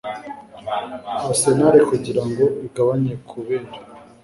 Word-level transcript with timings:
Arsenal 1.27 1.75
kugirango 1.89 2.43
igabanye 2.65 3.13
kubera 3.29 3.67